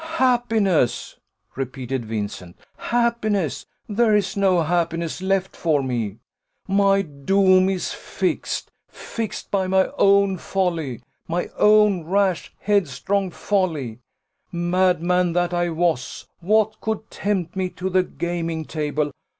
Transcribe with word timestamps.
"Happiness!" 0.17 1.19
repeated 1.55 2.05
Vincent; 2.05 2.57
"happiness 2.75 3.67
there 3.87 4.15
is 4.15 4.35
no 4.35 4.63
happiness 4.63 5.21
left 5.21 5.55
for 5.55 5.83
me. 5.83 6.17
My 6.67 7.03
doom 7.03 7.69
is 7.69 7.93
fixed 7.93 8.71
fixed 8.87 9.51
by 9.51 9.67
my 9.67 9.91
own 9.99 10.39
folly 10.39 11.03
my 11.27 11.51
own 11.55 12.03
rash, 12.05 12.51
headstrong 12.61 13.29
folly. 13.29 13.99
Madman 14.51 15.33
that 15.33 15.53
I 15.53 15.69
was, 15.69 16.25
what 16.39 16.81
could 16.81 17.11
tempt 17.11 17.55
me 17.55 17.69
to 17.69 17.87
the 17.91 18.01
gaming 18.01 18.65
table? 18.65 19.11